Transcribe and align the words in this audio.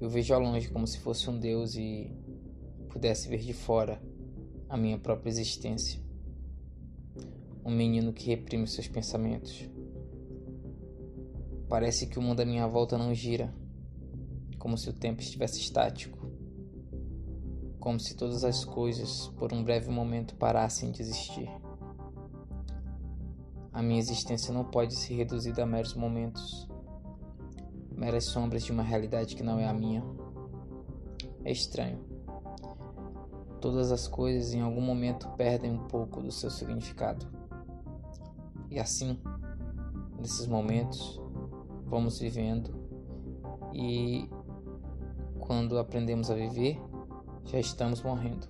Eu 0.00 0.08
vejo 0.08 0.34
ao 0.34 0.40
longe 0.40 0.68
como 0.68 0.86
se 0.86 0.98
fosse 0.98 1.30
um 1.30 1.38
Deus 1.38 1.74
e 1.76 2.10
pudesse 2.88 3.28
ver 3.28 3.38
de 3.38 3.52
fora 3.52 4.02
a 4.68 4.76
minha 4.76 4.98
própria 4.98 5.30
existência. 5.30 6.00
Um 7.64 7.70
menino 7.70 8.12
que 8.12 8.26
reprime 8.26 8.66
seus 8.66 8.88
pensamentos. 8.88 9.68
Parece 11.68 12.06
que 12.06 12.18
o 12.18 12.22
mundo 12.22 12.40
à 12.40 12.44
minha 12.44 12.66
volta 12.66 12.98
não 12.98 13.14
gira, 13.14 13.54
como 14.58 14.76
se 14.76 14.88
o 14.90 14.92
tempo 14.92 15.20
estivesse 15.22 15.60
estático, 15.60 16.28
como 17.78 17.98
se 18.00 18.16
todas 18.16 18.44
as 18.44 18.64
coisas 18.64 19.28
por 19.38 19.52
um 19.52 19.62
breve 19.62 19.90
momento 19.90 20.34
parassem 20.36 20.90
de 20.90 21.02
existir. 21.02 21.48
A 23.72 23.82
minha 23.82 23.98
existência 23.98 24.52
não 24.52 24.64
pode 24.64 24.94
ser 24.94 25.14
reduzida 25.14 25.62
a 25.62 25.66
meros 25.66 25.94
momentos, 25.94 26.68
meras 28.04 28.24
sombras 28.24 28.62
de 28.62 28.72
uma 28.72 28.82
realidade 28.82 29.34
que 29.34 29.42
não 29.42 29.58
é 29.58 29.66
a 29.66 29.72
minha. 29.72 30.04
É 31.44 31.50
estranho 31.50 32.14
todas 33.64 33.90
as 33.90 34.06
coisas 34.06 34.52
em 34.52 34.60
algum 34.60 34.82
momento 34.82 35.26
perdem 35.38 35.72
um 35.72 35.88
pouco 35.88 36.20
do 36.20 36.30
seu 36.30 36.50
significado. 36.50 37.26
E 38.70 38.78
assim, 38.78 39.18
nesses 40.18 40.46
momentos, 40.46 41.18
vamos 41.86 42.18
vivendo 42.18 42.74
e 43.72 44.28
quando 45.38 45.78
aprendemos 45.78 46.30
a 46.30 46.34
viver, 46.34 46.78
já 47.46 47.58
estamos 47.58 48.02
morrendo. 48.02 48.46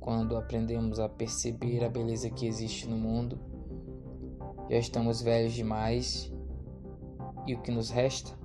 Quando 0.00 0.38
aprendemos 0.38 0.98
a 0.98 1.06
perceber 1.06 1.84
a 1.84 1.90
beleza 1.90 2.30
que 2.30 2.46
existe 2.46 2.88
no 2.88 2.96
mundo, 2.96 3.38
já 4.70 4.78
estamos 4.78 5.20
velhos 5.20 5.52
demais 5.52 6.33
e 7.46 7.54
o 7.54 7.60
que 7.60 7.70
nos 7.70 7.90
resta? 7.90 8.36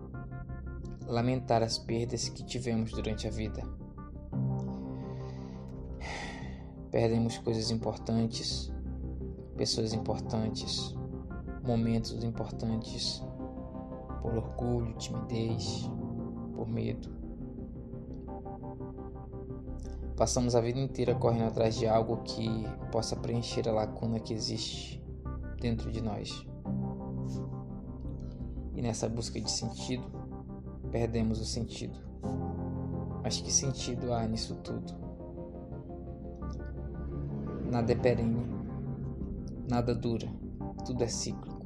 Lamentar 1.08 1.64
as 1.64 1.78
perdas 1.78 2.30
que 2.30 2.44
tivemos 2.44 2.92
durante 2.92 3.28
a 3.28 3.32
vida. 3.32 3.64
Perdemos 6.92 7.38
coisas 7.38 7.72
importantes, 7.72 8.72
pessoas 9.56 9.94
importantes, 9.94 10.96
momentos 11.64 12.24
importantes 12.24 13.24
por 14.22 14.36
orgulho, 14.36 14.94
timidez, 14.98 15.90
por 16.56 16.68
medo. 16.68 17.10
Passamos 20.18 20.56
a 20.56 20.62
vida 20.62 20.80
inteira 20.80 21.16
correndo 21.16 21.46
atrás 21.46 21.78
de 21.78 21.88
algo 21.88 22.24
que 22.24 22.50
possa 22.92 23.16
preencher 23.16 23.70
a 23.70 23.72
lacuna 23.72 24.20
que 24.20 24.34
existe 24.34 25.02
dentro 25.62 25.90
de 25.92 26.02
nós. 26.02 26.49
E 28.80 28.82
nessa 28.82 29.10
busca 29.10 29.42
de 29.42 29.52
sentido, 29.52 30.06
perdemos 30.90 31.42
o 31.42 31.46
sentido. 31.46 32.00
Mas 33.22 33.42
que 33.42 33.52
sentido 33.52 34.14
há 34.14 34.26
nisso 34.26 34.56
tudo? 34.64 34.94
Nada 37.70 37.92
é 37.92 37.96
perene, 37.96 38.42
nada 39.70 39.94
dura, 39.94 40.30
tudo 40.86 41.04
é 41.04 41.10
cíclico. 41.10 41.60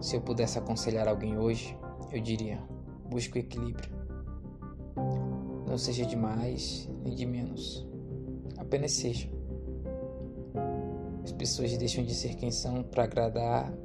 Se 0.00 0.14
eu 0.14 0.20
pudesse 0.20 0.60
aconselhar 0.60 1.08
alguém 1.08 1.36
hoje, 1.36 1.76
eu 2.12 2.22
diria: 2.22 2.62
busque 3.10 3.36
o 3.36 3.40
equilíbrio. 3.40 3.90
Não 5.66 5.76
seja 5.76 6.06
de 6.06 6.14
mais 6.14 6.88
nem 7.02 7.16
de 7.16 7.26
menos, 7.26 7.84
apenas 8.56 8.92
seja. 8.92 9.28
As 11.24 11.32
pessoas 11.32 11.76
deixam 11.76 12.04
de 12.04 12.14
ser 12.14 12.36
quem 12.36 12.52
são 12.52 12.84
para 12.84 13.02
agradar 13.02 13.76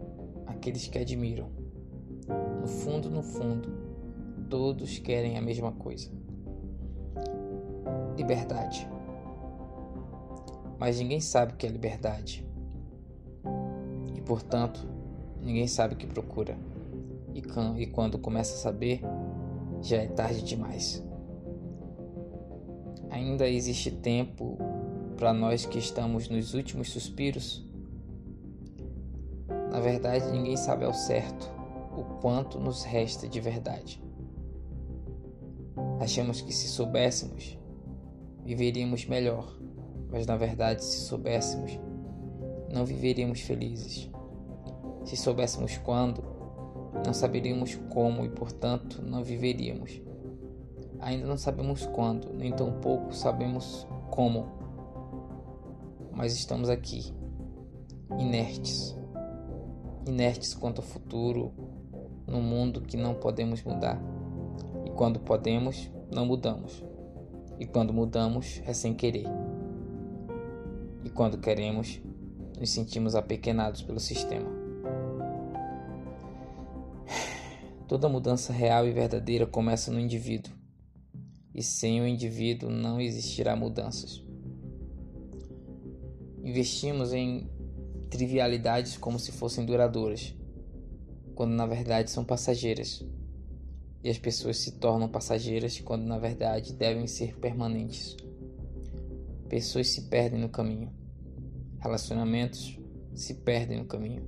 aqueles 0.64 0.88
que 0.88 0.98
admiram. 0.98 1.50
No 2.62 2.68
fundo, 2.68 3.10
no 3.10 3.22
fundo, 3.22 3.70
todos 4.50 4.98
querem 4.98 5.38
a 5.38 5.42
mesma 5.42 5.72
coisa: 5.74 6.10
liberdade 8.18 8.88
mas 10.84 11.00
ninguém 11.00 11.22
sabe 11.22 11.54
o 11.54 11.56
que 11.56 11.66
é 11.66 11.70
liberdade. 11.70 12.46
E 14.18 14.22
portanto, 14.22 14.86
ninguém 15.42 15.66
sabe 15.66 15.94
o 15.94 15.98
que 15.98 16.06
procura. 16.06 16.58
E 17.34 17.86
quando 17.88 18.20
começa 18.20 18.56
a 18.56 18.58
saber, 18.58 19.00
já 19.82 19.98
é 19.98 20.08
tarde 20.08 20.44
demais. 20.44 21.02
Ainda 23.10 23.48
existe 23.48 23.92
tempo 23.92 24.58
para 25.16 25.32
nós 25.32 25.66
que 25.66 25.80
estamos 25.80 26.28
nos 26.28 26.54
últimos 26.54 26.90
suspiros? 26.90 27.66
Na 29.74 29.82
verdade, 29.82 30.32
ninguém 30.32 30.56
sabe 30.56 30.86
ao 30.86 30.94
certo 30.94 31.52
o 31.98 32.06
quanto 32.22 32.58
nos 32.58 32.86
resta 32.86 33.28
de 33.28 33.42
verdade. 33.42 34.02
Achamos 36.00 36.40
que 36.40 36.54
se 36.54 36.70
soubéssemos, 36.70 37.58
viveríamos 38.46 39.06
melhor 39.06 39.62
mas 40.14 40.28
na 40.28 40.38
verdade, 40.38 40.86
se 40.86 41.08
soubéssemos, 41.08 41.80
não 42.72 42.86
viveríamos 42.86 43.42
felizes. 43.42 44.12
Se 45.06 45.18
soubéssemos 45.18 45.76
quando, 45.78 46.24
não 47.04 47.12
saberíamos 47.16 47.74
como 47.92 48.24
e, 48.24 48.30
portanto, 48.30 49.02
não 49.02 49.24
viveríamos. 49.24 50.00
Ainda 51.00 51.26
não 51.26 51.36
sabemos 51.36 51.88
quando, 51.88 52.32
nem 52.32 52.52
tampouco 52.52 53.12
sabemos 53.12 53.88
como, 54.12 54.46
mas 56.12 56.36
estamos 56.36 56.70
aqui, 56.70 57.12
inertes. 58.20 58.96
Inertes 60.08 60.54
quanto 60.54 60.82
ao 60.82 60.88
futuro, 60.88 61.54
num 62.28 62.42
mundo 62.42 62.82
que 62.82 62.98
não 62.98 63.14
podemos 63.14 63.64
mudar. 63.64 64.02
E 64.86 64.90
quando 64.92 65.20
podemos, 65.20 65.90
não 66.12 66.26
mudamos. 66.26 66.84
E 67.60 67.66
quando 67.66 67.94
mudamos, 67.94 68.62
é 68.66 68.74
sem 68.74 68.94
querer 68.94 69.28
e 71.04 71.10
quando 71.10 71.38
queremos, 71.38 72.02
nos 72.60 72.70
sentimos 72.70 73.16
apequenados 73.16 73.82
pelo 73.82 74.00
sistema. 74.00 74.50
Toda 77.88 78.08
mudança 78.10 78.54
real 78.54 78.88
e 78.88 78.92
verdadeira 78.92 79.46
começa 79.46 79.92
no 79.92 80.00
indivíduo, 80.00 80.54
e 81.54 81.62
sem 81.62 82.02
o 82.02 82.08
indivíduo 82.08 82.70
não 82.70 83.00
existirá 83.00 83.56
mudanças. 83.56 84.24
Investimos 86.42 87.14
em 87.14 87.50
trivialidades 88.14 88.96
como 88.96 89.18
se 89.18 89.32
fossem 89.32 89.66
duradouras, 89.66 90.36
quando 91.34 91.54
na 91.54 91.66
verdade 91.66 92.12
são 92.12 92.24
passageiras. 92.24 93.04
E 94.04 94.10
as 94.10 94.20
pessoas 94.20 94.58
se 94.58 94.74
tornam 94.74 95.10
passageiras 95.10 95.80
quando 95.80 96.04
na 96.04 96.20
verdade 96.20 96.74
devem 96.74 97.08
ser 97.08 97.36
permanentes. 97.38 98.16
Pessoas 99.50 99.88
se 99.88 100.04
perdem 100.04 100.40
no 100.40 100.50
caminho. 100.50 100.94
Relacionamentos 101.80 102.78
se 103.16 103.34
perdem 103.34 103.80
no 103.80 103.86
caminho. 103.86 104.24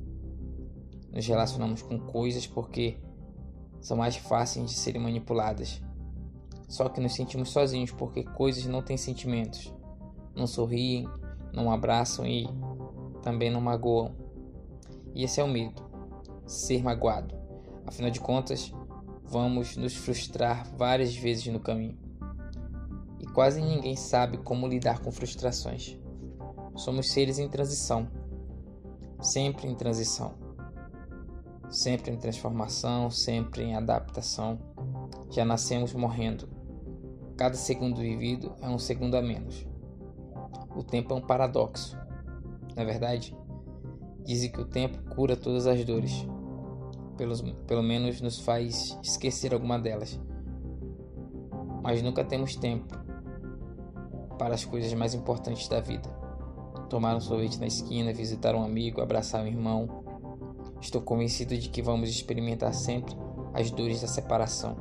Nos 1.12 1.28
relacionamos 1.28 1.84
com 1.84 2.00
coisas 2.00 2.48
porque 2.48 2.98
são 3.80 3.98
mais 3.98 4.16
fáceis 4.16 4.68
de 4.68 4.76
serem 4.76 5.02
manipuladas. 5.02 5.80
Só 6.68 6.90
que 6.90 7.00
nos 7.00 7.14
sentimos 7.14 7.50
sozinhos 7.50 7.92
porque 7.92 8.24
coisas 8.24 8.66
não 8.66 8.82
têm 8.82 8.98
sentimentos. 8.98 9.72
Não 10.36 10.48
sorriem, 10.48 11.08
não 11.54 11.72
abraçam 11.72 12.26
e 12.26 12.50
também 13.26 13.52
não 13.52 13.60
magoam. 13.60 14.16
E 15.16 15.24
esse 15.24 15.42
é 15.42 15.44
o 15.44 15.48
medo, 15.48 15.84
ser 16.46 16.84
magoado. 16.84 17.36
Afinal 17.88 18.12
de 18.12 18.20
contas, 18.20 18.72
vamos 19.24 19.76
nos 19.76 19.96
frustrar 19.96 20.66
várias 20.78 21.16
vezes 21.16 21.48
no 21.48 21.60
caminho 21.60 21.98
e 23.20 23.26
quase 23.26 23.60
ninguém 23.60 23.96
sabe 23.96 24.38
como 24.38 24.68
lidar 24.68 25.00
com 25.00 25.12
frustrações. 25.12 25.98
Somos 26.76 27.10
seres 27.10 27.40
em 27.40 27.50
transição, 27.50 28.08
sempre 29.20 29.68
em 29.68 29.74
transição, 29.74 30.36
sempre 31.68 32.12
em 32.12 32.18
transformação, 32.18 33.10
sempre 33.10 33.64
em 33.64 33.76
adaptação. 33.76 34.60
Já 35.32 35.44
nascemos 35.44 35.94
morrendo. 35.94 36.48
Cada 37.36 37.56
segundo 37.56 38.00
vivido 38.00 38.54
é 38.62 38.70
um 38.70 38.78
segundo 38.78 39.16
a 39.16 39.22
menos. 39.22 39.66
O 40.76 40.84
tempo 40.84 41.14
é 41.14 41.18
um 41.18 41.22
paradoxo. 41.22 41.98
Na 42.76 42.84
verdade, 42.84 43.36
dizem 44.24 44.52
que 44.52 44.60
o 44.60 44.66
tempo 44.66 44.98
cura 45.16 45.38
todas 45.38 45.66
as 45.68 45.84
dores. 45.86 46.28
Pelo, 47.18 47.54
pelo 47.66 47.82
menos 47.82 48.20
nos 48.20 48.40
faz 48.40 49.00
esquecer 49.02 49.54
alguma 49.54 49.80
delas. 49.80 50.20
Mas 51.82 52.02
nunca 52.02 52.26
temos 52.26 52.56
tempo 52.56 52.98
para 54.38 54.54
as 54.54 54.66
coisas 54.66 54.94
mais 54.94 55.14
importantes 55.14 55.68
da 55.70 55.80
vida. 55.80 56.10
Tomar 56.90 57.16
um 57.16 57.22
sorvete 57.22 57.60
na 57.60 57.68
esquina, 57.68 58.14
visitar 58.14 58.54
um 58.54 58.64
amigo, 58.64 59.02
abraçar 59.02 59.44
um 59.44 59.48
irmão. 59.48 60.04
Estou 60.82 61.02
convencido 61.02 61.58
de 61.58 61.70
que 61.70 61.82
vamos 61.82 62.10
experimentar 62.10 62.74
sempre 62.74 63.16
as 63.54 63.72
dores 63.72 64.02
da 64.02 64.08
separação. 64.08 64.76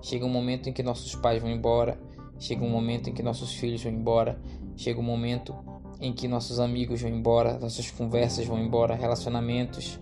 Chega 0.00 0.24
um 0.24 0.28
momento 0.28 0.68
em 0.68 0.72
que 0.72 0.82
nossos 0.82 1.14
pais 1.16 1.42
vão 1.42 1.50
embora, 1.50 2.00
chega 2.38 2.64
um 2.64 2.70
momento 2.70 3.10
em 3.10 3.12
que 3.12 3.22
nossos 3.22 3.52
filhos 3.54 3.82
vão 3.82 3.92
embora, 3.92 4.40
chega 4.76 5.00
um 5.00 5.04
momento 5.04 5.54
em 6.02 6.12
que 6.12 6.26
nossos 6.26 6.58
amigos 6.58 7.00
vão 7.00 7.10
embora, 7.12 7.56
nossas 7.60 7.88
conversas 7.88 8.44
vão 8.44 8.58
embora, 8.58 8.96
relacionamentos. 8.96 10.00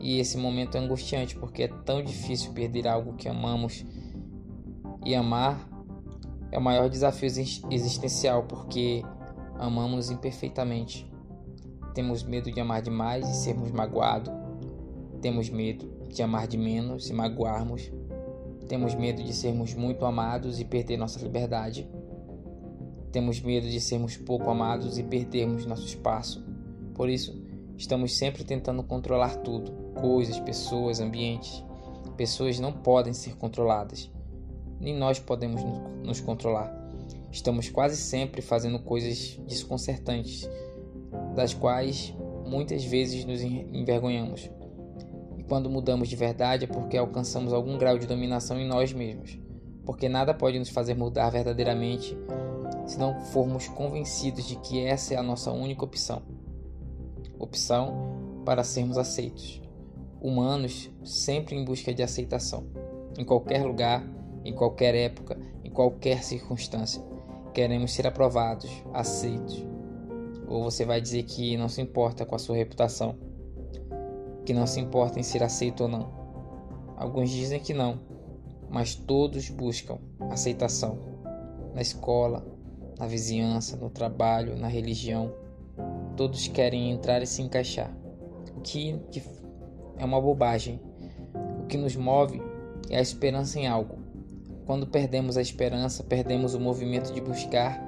E 0.00 0.20
esse 0.20 0.38
momento 0.38 0.76
é 0.76 0.80
angustiante 0.80 1.34
porque 1.34 1.64
é 1.64 1.68
tão 1.68 2.00
difícil 2.00 2.52
perder 2.52 2.86
algo 2.86 3.14
que 3.14 3.28
amamos. 3.28 3.84
E 5.04 5.12
amar 5.16 5.68
é 6.52 6.58
o 6.58 6.62
maior 6.62 6.88
desafio 6.88 7.26
existencial 7.26 8.44
porque 8.44 9.02
amamos 9.58 10.08
imperfeitamente. 10.08 11.10
Temos 11.92 12.22
medo 12.22 12.52
de 12.52 12.60
amar 12.60 12.80
demais 12.80 13.28
e 13.28 13.34
sermos 13.34 13.72
magoados. 13.72 14.32
Temos 15.20 15.50
medo 15.50 16.06
de 16.08 16.22
amar 16.22 16.46
de 16.46 16.56
menos 16.56 17.10
e 17.10 17.12
magoarmos. 17.12 17.90
Temos 18.68 18.94
medo 18.94 19.20
de 19.20 19.34
sermos 19.34 19.74
muito 19.74 20.04
amados 20.04 20.60
e 20.60 20.64
perder 20.64 20.96
nossa 20.96 21.20
liberdade. 21.20 21.90
Temos 23.12 23.40
medo 23.40 23.66
de 23.66 23.80
sermos 23.80 24.16
pouco 24.16 24.50
amados 24.50 24.98
e 24.98 25.02
perdermos 25.02 25.64
nosso 25.64 25.86
espaço. 25.86 26.44
Por 26.94 27.08
isso, 27.08 27.40
estamos 27.76 28.16
sempre 28.16 28.44
tentando 28.44 28.82
controlar 28.82 29.36
tudo: 29.36 29.70
coisas, 29.94 30.38
pessoas, 30.40 31.00
ambientes. 31.00 31.64
Pessoas 32.16 32.58
não 32.58 32.72
podem 32.72 33.14
ser 33.14 33.36
controladas, 33.36 34.10
nem 34.80 34.96
nós 34.96 35.20
podemos 35.20 35.62
nos 36.04 36.20
controlar. 36.20 36.76
Estamos 37.30 37.68
quase 37.68 37.96
sempre 37.96 38.42
fazendo 38.42 38.80
coisas 38.80 39.38
desconcertantes, 39.46 40.48
das 41.36 41.54
quais 41.54 42.12
muitas 42.44 42.84
vezes 42.84 43.24
nos 43.24 43.40
envergonhamos. 43.42 44.50
E 45.36 45.44
quando 45.44 45.70
mudamos 45.70 46.08
de 46.08 46.16
verdade 46.16 46.64
é 46.64 46.66
porque 46.66 46.96
alcançamos 46.96 47.52
algum 47.52 47.78
grau 47.78 47.98
de 47.98 48.06
dominação 48.06 48.58
em 48.58 48.66
nós 48.66 48.92
mesmos, 48.92 49.38
porque 49.84 50.08
nada 50.08 50.34
pode 50.34 50.58
nos 50.58 50.70
fazer 50.70 50.94
mudar 50.94 51.30
verdadeiramente 51.30 52.16
se 52.88 52.98
não 52.98 53.20
formos 53.26 53.68
convencidos 53.68 54.44
de 54.44 54.56
que 54.56 54.84
essa 54.84 55.14
é 55.14 55.16
a 55.16 55.22
nossa 55.22 55.52
única 55.52 55.84
opção 55.84 56.22
opção 57.38 58.42
para 58.44 58.64
sermos 58.64 58.98
aceitos. 58.98 59.62
Humanos 60.20 60.90
sempre 61.04 61.54
em 61.54 61.64
busca 61.64 61.94
de 61.94 62.02
aceitação, 62.02 62.66
em 63.16 63.24
qualquer 63.24 63.64
lugar, 63.64 64.04
em 64.44 64.52
qualquer 64.52 64.94
época, 64.94 65.38
em 65.62 65.70
qualquer 65.70 66.24
circunstância. 66.24 67.02
Queremos 67.54 67.92
ser 67.92 68.06
aprovados, 68.06 68.70
aceitos. 68.92 69.64
Ou 70.48 70.64
você 70.64 70.84
vai 70.84 71.00
dizer 71.00 71.24
que 71.24 71.56
não 71.56 71.68
se 71.68 71.80
importa 71.80 72.24
com 72.24 72.34
a 72.34 72.38
sua 72.38 72.56
reputação, 72.56 73.16
que 74.44 74.52
não 74.52 74.66
se 74.66 74.80
importa 74.80 75.20
em 75.20 75.22
ser 75.22 75.42
aceito 75.42 75.82
ou 75.82 75.88
não. 75.88 76.10
Alguns 76.96 77.30
dizem 77.30 77.60
que 77.60 77.74
não, 77.74 78.00
mas 78.68 78.94
todos 78.94 79.48
buscam 79.50 79.98
aceitação 80.30 80.98
na 81.74 81.82
escola, 81.82 82.44
na 82.98 83.06
vizinhança, 83.06 83.76
no 83.76 83.88
trabalho, 83.88 84.56
na 84.56 84.68
religião. 84.68 85.32
Todos 86.16 86.48
querem 86.48 86.90
entrar 86.90 87.22
e 87.22 87.26
se 87.26 87.40
encaixar, 87.40 87.96
o 88.56 88.60
que 88.60 89.00
é 89.96 90.04
uma 90.04 90.20
bobagem. 90.20 90.80
O 91.62 91.66
que 91.66 91.76
nos 91.76 91.94
move 91.94 92.42
é 92.88 92.98
a 92.98 93.02
esperança 93.02 93.58
em 93.58 93.66
algo. 93.66 93.98
Quando 94.64 94.86
perdemos 94.86 95.36
a 95.36 95.42
esperança, 95.42 96.02
perdemos 96.02 96.54
o 96.54 96.60
movimento 96.60 97.12
de 97.12 97.20
buscar 97.20 97.82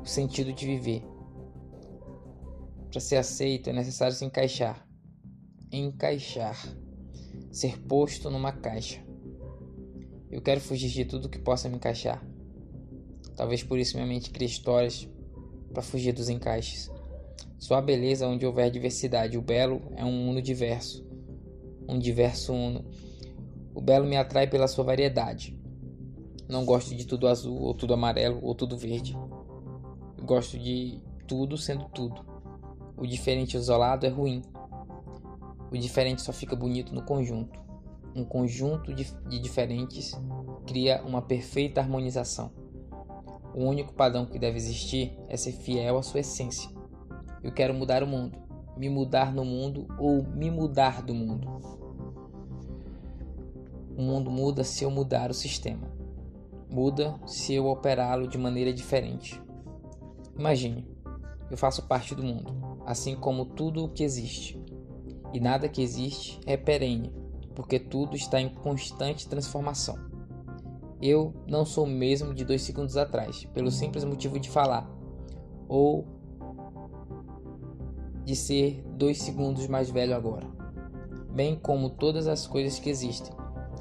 o 0.00 0.06
sentido 0.06 0.52
de 0.52 0.66
viver. 0.66 1.04
Para 2.90 3.00
ser 3.00 3.16
aceito 3.16 3.70
é 3.70 3.72
necessário 3.72 4.14
se 4.14 4.24
encaixar. 4.24 4.86
Encaixar. 5.72 6.56
Ser 7.50 7.78
posto 7.80 8.30
numa 8.30 8.52
caixa. 8.52 9.00
Eu 10.30 10.42
quero 10.42 10.60
fugir 10.60 10.90
de 10.90 11.04
tudo 11.04 11.28
que 11.28 11.38
possa 11.38 11.68
me 11.68 11.76
encaixar. 11.76 12.24
Talvez 13.38 13.62
por 13.62 13.78
isso 13.78 13.96
minha 13.96 14.06
mente 14.06 14.30
cria 14.30 14.48
histórias 14.48 15.08
para 15.72 15.80
fugir 15.80 16.12
dos 16.12 16.28
encaixes. 16.28 16.90
Só 17.56 17.76
a 17.76 17.80
beleza 17.80 18.26
onde 18.26 18.44
houver 18.44 18.68
diversidade. 18.68 19.38
O 19.38 19.40
belo 19.40 19.80
é 19.94 20.04
um 20.04 20.10
mundo 20.10 20.42
diverso. 20.42 21.06
Um 21.88 22.00
diverso 22.00 22.52
uno. 22.52 22.84
O 23.72 23.80
belo 23.80 24.08
me 24.08 24.16
atrai 24.16 24.48
pela 24.48 24.66
sua 24.66 24.82
variedade. 24.82 25.56
Não 26.48 26.64
gosto 26.64 26.96
de 26.96 27.06
tudo 27.06 27.28
azul, 27.28 27.56
ou 27.62 27.72
tudo 27.74 27.94
amarelo, 27.94 28.40
ou 28.42 28.56
tudo 28.56 28.76
verde. 28.76 29.16
Gosto 30.20 30.58
de 30.58 31.00
tudo 31.28 31.56
sendo 31.56 31.84
tudo. 31.90 32.26
O 32.96 33.06
diferente 33.06 33.56
isolado 33.56 34.04
é 34.04 34.08
ruim. 34.08 34.42
O 35.70 35.78
diferente 35.78 36.22
só 36.22 36.32
fica 36.32 36.56
bonito 36.56 36.92
no 36.92 37.04
conjunto. 37.04 37.56
Um 38.16 38.24
conjunto 38.24 38.92
de 38.92 39.38
diferentes 39.38 40.20
cria 40.66 41.00
uma 41.04 41.22
perfeita 41.22 41.80
harmonização. 41.80 42.50
O 43.58 43.64
único 43.64 43.92
padrão 43.92 44.24
que 44.24 44.38
deve 44.38 44.56
existir 44.56 45.18
é 45.28 45.36
ser 45.36 45.50
fiel 45.50 45.98
à 45.98 46.02
sua 46.04 46.20
essência. 46.20 46.70
Eu 47.42 47.50
quero 47.50 47.74
mudar 47.74 48.04
o 48.04 48.06
mundo, 48.06 48.38
me 48.76 48.88
mudar 48.88 49.34
no 49.34 49.44
mundo 49.44 49.84
ou 49.98 50.22
me 50.22 50.48
mudar 50.48 51.02
do 51.02 51.12
mundo. 51.12 51.48
O 53.96 54.00
mundo 54.00 54.30
muda 54.30 54.62
se 54.62 54.84
eu 54.84 54.92
mudar 54.92 55.28
o 55.28 55.34
sistema. 55.34 55.90
Muda 56.70 57.18
se 57.26 57.52
eu 57.52 57.66
operá-lo 57.66 58.28
de 58.28 58.38
maneira 58.38 58.72
diferente. 58.72 59.42
Imagine, 60.38 60.86
eu 61.50 61.56
faço 61.56 61.82
parte 61.82 62.14
do 62.14 62.22
mundo, 62.22 62.54
assim 62.86 63.16
como 63.16 63.44
tudo 63.44 63.86
o 63.86 63.88
que 63.88 64.04
existe. 64.04 64.56
E 65.32 65.40
nada 65.40 65.68
que 65.68 65.82
existe 65.82 66.38
é 66.46 66.56
perene, 66.56 67.12
porque 67.56 67.80
tudo 67.80 68.14
está 68.14 68.40
em 68.40 68.50
constante 68.50 69.28
transformação. 69.28 69.98
Eu 71.00 71.32
não 71.46 71.64
sou 71.64 71.84
o 71.84 71.88
mesmo 71.88 72.34
de 72.34 72.44
dois 72.44 72.62
segundos 72.62 72.96
atrás, 72.96 73.44
pelo 73.54 73.70
simples 73.70 74.04
motivo 74.04 74.38
de 74.40 74.50
falar, 74.50 74.90
ou 75.68 76.04
de 78.24 78.34
ser 78.34 78.84
dois 78.96 79.18
segundos 79.18 79.66
mais 79.68 79.90
velho 79.90 80.14
agora, 80.14 80.46
bem 81.30 81.54
como 81.56 81.88
todas 81.88 82.26
as 82.26 82.46
coisas 82.46 82.78
que 82.78 82.90
existem. 82.90 83.32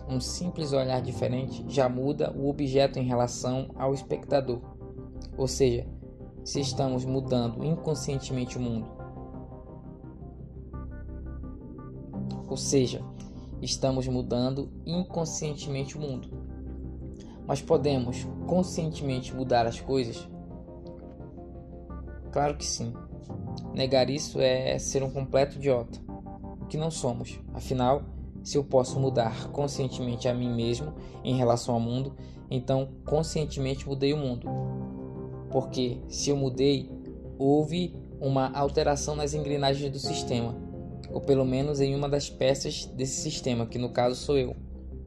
Um 0.08 0.22
simples 0.22 0.72
olhar 0.72 1.02
diferente 1.02 1.66
já 1.68 1.90
muda 1.90 2.32
o 2.32 2.48
objeto 2.48 2.98
em 2.98 3.04
relação 3.04 3.70
ao 3.76 3.94
espectador, 3.94 4.62
ou 5.36 5.48
seja, 5.48 5.86
se 6.46 6.62
estamos 6.62 7.04
mudando 7.04 7.62
inconscientemente 7.66 8.58
o 8.58 8.62
mundo. 8.62 8.88
Ou 12.48 12.56
seja, 12.56 13.04
estamos 13.62 14.08
mudando 14.08 14.72
inconscientemente 14.86 15.98
o 15.98 16.00
mundo. 16.00 16.30
Mas 17.48 17.62
podemos 17.62 18.28
conscientemente 18.46 19.34
mudar 19.34 19.66
as 19.66 19.80
coisas? 19.80 20.28
Claro 22.32 22.58
que 22.58 22.66
sim. 22.66 22.94
Negar 23.74 24.10
isso 24.10 24.40
é 24.40 24.78
ser 24.78 25.02
um 25.02 25.10
completo 25.10 25.56
idiota, 25.58 26.00
o 26.62 26.66
que 26.66 26.78
não 26.78 26.92
somos. 26.92 27.40
Afinal, 27.54 28.04
se 28.44 28.58
eu 28.58 28.64
posso 28.64 29.00
mudar 29.00 29.50
conscientemente 29.52 30.28
a 30.28 30.34
mim 30.34 30.54
mesmo 30.54 30.94
em 31.24 31.36
relação 31.36 31.74
ao 31.74 31.80
mundo, 31.80 32.16
então 32.50 32.90
conscientemente 33.06 33.88
mudei 33.88 34.14
o 34.14 34.18
mundo. 34.18 34.48
Porque 35.50 36.02
se 36.10 36.30
eu 36.30 36.36
mudei, 36.36 36.92
houve 37.38 37.96
uma 38.20 38.52
alteração 38.52 39.16
nas 39.16 39.34
engrenagens 39.34 39.92
do 39.92 40.00
sistema, 40.00 40.56
ou 41.12 41.22
pelo 41.22 41.46
menos 41.46 41.80
em 41.80 41.96
uma 41.96 42.10
das 42.10 42.30
peças 42.30 42.86
desse 42.86 43.22
sistema, 43.22 43.66
que 43.66 43.78
no 43.78 43.90
caso 43.90 44.16
sou 44.16 44.38
eu. 44.38 44.56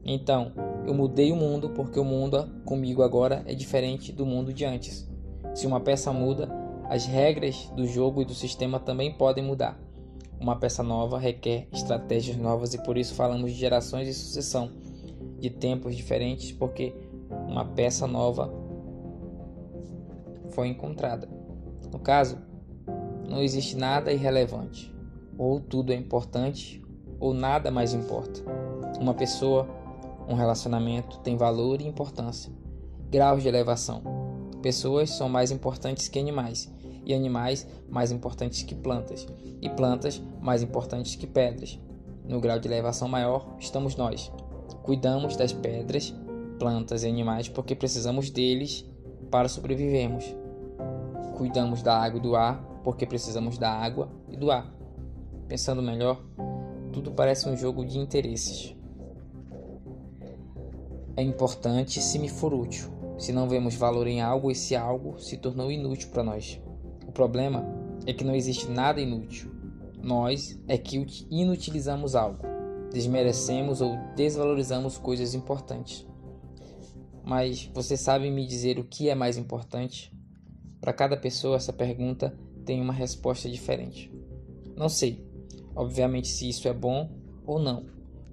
Então, 0.03 0.51
eu 0.85 0.93
mudei 0.93 1.31
o 1.31 1.35
mundo 1.35 1.69
porque 1.69 1.99
o 1.99 2.03
mundo 2.03 2.49
comigo 2.65 3.03
agora 3.03 3.43
é 3.45 3.53
diferente 3.53 4.11
do 4.11 4.25
mundo 4.25 4.53
de 4.53 4.65
antes. 4.65 5.09
Se 5.53 5.67
uma 5.67 5.79
peça 5.79 6.11
muda, 6.11 6.49
as 6.89 7.05
regras 7.05 7.71
do 7.75 7.85
jogo 7.85 8.21
e 8.21 8.25
do 8.25 8.33
sistema 8.33 8.79
também 8.79 9.13
podem 9.13 9.43
mudar. 9.43 9.79
Uma 10.39 10.55
peça 10.55 10.81
nova 10.81 11.19
requer 11.19 11.67
estratégias 11.71 12.35
novas 12.35 12.73
e 12.73 12.83
por 12.83 12.97
isso 12.97 13.13
falamos 13.13 13.51
de 13.51 13.57
gerações 13.57 14.07
e 14.07 14.13
sucessão, 14.13 14.71
de 15.39 15.49
tempos 15.49 15.95
diferentes, 15.95 16.51
porque 16.51 16.93
uma 17.47 17.63
peça 17.63 18.07
nova 18.07 18.51
foi 20.49 20.67
encontrada. 20.67 21.29
No 21.91 21.99
caso, 21.99 22.37
não 23.27 23.41
existe 23.41 23.77
nada 23.77 24.11
irrelevante. 24.11 24.93
Ou 25.37 25.59
tudo 25.59 25.93
é 25.93 25.95
importante, 25.95 26.83
ou 27.19 27.33
nada 27.33 27.71
mais 27.71 27.93
importa. 27.93 28.41
Uma 28.99 29.13
pessoa, 29.13 29.67
um 30.31 30.35
relacionamento 30.35 31.19
tem 31.19 31.35
valor 31.35 31.81
e 31.81 31.87
importância, 31.87 32.51
graus 33.09 33.43
de 33.43 33.49
elevação. 33.49 34.01
Pessoas 34.61 35.09
são 35.09 35.27
mais 35.27 35.51
importantes 35.51 36.07
que 36.07 36.17
animais 36.17 36.71
e 37.05 37.13
animais 37.13 37.67
mais 37.89 38.11
importantes 38.11 38.63
que 38.63 38.73
plantas, 38.73 39.27
e 39.61 39.69
plantas 39.69 40.21
mais 40.39 40.63
importantes 40.63 41.15
que 41.15 41.27
pedras. 41.27 41.77
No 42.23 42.39
grau 42.39 42.59
de 42.59 42.67
elevação 42.67 43.09
maior 43.09 43.55
estamos 43.59 43.97
nós. 43.97 44.31
Cuidamos 44.83 45.35
das 45.35 45.51
pedras, 45.51 46.13
plantas 46.57 47.03
e 47.03 47.07
animais 47.07 47.49
porque 47.49 47.75
precisamos 47.75 48.29
deles 48.29 48.85
para 49.29 49.49
sobrevivermos. 49.49 50.23
Cuidamos 51.37 51.81
da 51.81 51.97
água 51.97 52.19
e 52.19 52.21
do 52.21 52.37
ar 52.37 52.63
porque 52.85 53.05
precisamos 53.05 53.57
da 53.57 53.69
água 53.69 54.09
e 54.29 54.37
do 54.37 54.49
ar. 54.49 54.71
Pensando 55.49 55.81
melhor, 55.81 56.23
tudo 56.93 57.11
parece 57.11 57.49
um 57.49 57.57
jogo 57.57 57.83
de 57.83 57.99
interesses. 57.99 58.79
É 61.17 61.21
importante 61.21 62.01
se 62.01 62.17
me 62.17 62.29
for 62.29 62.53
útil. 62.53 62.89
Se 63.17 63.33
não 63.33 63.47
vemos 63.47 63.75
valor 63.75 64.07
em 64.07 64.21
algo, 64.21 64.49
esse 64.49 64.75
algo 64.75 65.19
se 65.19 65.37
tornou 65.37 65.69
inútil 65.69 66.09
para 66.09 66.23
nós. 66.23 66.59
O 67.05 67.11
problema 67.11 67.65
é 68.05 68.13
que 68.13 68.23
não 68.23 68.33
existe 68.33 68.69
nada 68.69 69.01
inútil. 69.01 69.51
nós 70.01 70.59
é 70.67 70.77
que 70.79 71.05
inutilizamos 71.29 72.15
algo, 72.15 72.43
desmerecemos 72.91 73.81
ou 73.81 73.95
desvalorizamos 74.15 74.97
coisas 74.97 75.35
importantes. 75.35 76.07
Mas 77.23 77.69
você 77.71 77.95
sabe 77.95 78.31
me 78.31 78.47
dizer 78.47 78.79
o 78.79 78.83
que 78.83 79.09
é 79.09 79.13
mais 79.13 79.37
importante? 79.37 80.11
Para 80.79 80.93
cada 80.93 81.15
pessoa, 81.15 81.57
essa 81.57 81.71
pergunta 81.71 82.35
tem 82.65 82.81
uma 82.81 82.93
resposta 82.93 83.47
diferente. 83.47 84.11
Não 84.75 84.89
sei, 84.89 85.23
obviamente, 85.75 86.29
se 86.29 86.49
isso 86.49 86.67
é 86.67 86.73
bom 86.73 87.11
ou 87.45 87.59
não, 87.59 87.85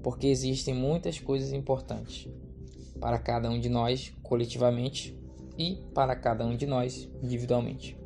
porque 0.02 0.28
existem 0.28 0.72
muitas 0.72 1.18
coisas 1.18 1.52
importantes 1.52 2.30
para 3.00 3.18
cada 3.18 3.50
um 3.50 3.58
de 3.58 3.68
nós 3.68 4.12
coletivamente 4.22 5.18
e 5.56 5.82
para 5.94 6.14
cada 6.14 6.44
um 6.46 6.56
de 6.56 6.66
nós 6.66 7.10
individualmente. 7.22 7.98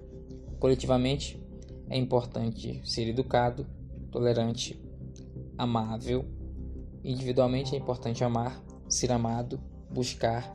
Coletivamente, 0.59 1.43
é 1.89 1.99
importante 1.99 2.81
ser 2.85 3.09
educado, 3.09 3.67
tolerante, 4.11 4.81
amável. 5.59 6.25
Individualmente, 7.05 7.75
é 7.75 7.79
importante 7.79 8.25
amar, 8.25 8.63
ser 8.89 9.13
amado, 9.13 9.61
buscar. 9.91 10.55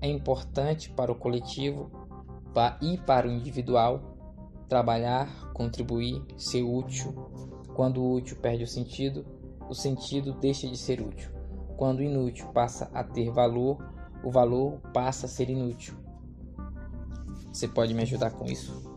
É 0.00 0.08
importante 0.08 0.90
para 0.90 1.12
o 1.12 1.14
coletivo 1.14 1.90
e 2.82 2.98
para 2.98 3.28
o 3.28 3.30
individual 3.30 4.12
trabalhar, 4.68 5.52
contribuir, 5.52 6.22
ser 6.36 6.62
útil. 6.62 7.12
Quando 7.74 8.02
o 8.02 8.14
útil 8.14 8.36
perde 8.36 8.64
o 8.64 8.68
sentido, 8.68 9.24
o 9.68 9.74
sentido 9.74 10.34
deixa 10.34 10.68
de 10.68 10.76
ser 10.76 11.00
útil. 11.00 11.41
Quando 11.76 12.02
inútil 12.02 12.46
passa 12.48 12.90
a 12.92 13.02
ter 13.02 13.30
valor, 13.30 13.78
o 14.22 14.30
valor 14.30 14.78
passa 14.92 15.26
a 15.26 15.28
ser 15.28 15.50
inútil. 15.50 15.94
Você 17.52 17.68
pode 17.68 17.92
me 17.92 18.02
ajudar 18.02 18.30
com 18.30 18.46
isso? 18.46 18.90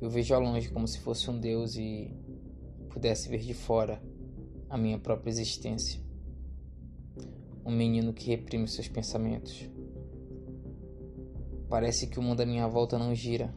Eu 0.00 0.10
vejo 0.10 0.34
ao 0.34 0.40
longe 0.40 0.68
como 0.68 0.86
se 0.86 0.98
fosse 0.98 1.30
um 1.30 1.38
Deus 1.38 1.76
e 1.76 2.14
pudesse 2.90 3.28
ver 3.28 3.38
de 3.38 3.54
fora 3.54 4.02
a 4.68 4.76
minha 4.76 4.98
própria 4.98 5.30
existência. 5.30 6.00
Um 7.64 7.70
menino 7.70 8.12
que 8.12 8.28
reprime 8.28 8.66
seus 8.66 8.88
pensamentos. 8.88 9.71
Parece 11.72 12.06
que 12.06 12.18
o 12.18 12.22
mundo 12.22 12.42
à 12.42 12.44
minha 12.44 12.68
volta 12.68 12.98
não 12.98 13.14
gira, 13.14 13.50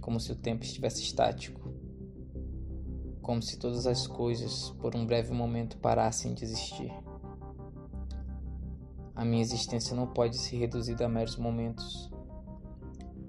como 0.00 0.18
se 0.18 0.32
o 0.32 0.34
tempo 0.34 0.64
estivesse 0.64 1.00
estático, 1.00 1.70
como 3.22 3.40
se 3.40 3.56
todas 3.56 3.86
as 3.86 4.04
coisas 4.04 4.70
por 4.80 4.96
um 4.96 5.06
breve 5.06 5.32
momento 5.32 5.76
parassem 5.76 6.34
de 6.34 6.42
existir. 6.42 6.92
A 9.14 9.24
minha 9.24 9.40
existência 9.40 9.94
não 9.94 10.08
pode 10.08 10.36
ser 10.38 10.56
reduzida 10.56 11.06
a 11.06 11.08
meros 11.08 11.36
momentos, 11.36 12.10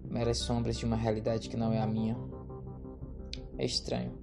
meras 0.03 0.39
sombras 0.39 0.77
de 0.77 0.85
uma 0.85 0.95
realidade 0.95 1.47
que 1.47 1.55
não 1.55 1.71
é 1.71 1.79
a 1.79 1.85
minha. 1.85 2.17
É 3.55 3.65
estranho. 3.65 4.17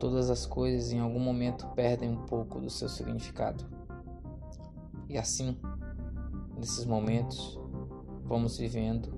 Todas 0.00 0.30
as 0.30 0.44
coisas 0.44 0.90
em 0.90 0.98
algum 0.98 1.20
momento 1.20 1.64
perdem 1.76 2.10
um 2.10 2.26
pouco 2.26 2.60
do 2.60 2.70
seu 2.70 2.88
significado. 2.88 3.64
E 5.08 5.16
assim, 5.16 5.56
nesses 6.58 6.84
momentos, 6.84 7.59
vamos 8.30 8.56
vivendo 8.58 9.12